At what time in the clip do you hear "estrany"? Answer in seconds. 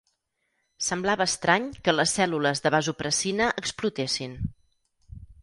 1.31-1.67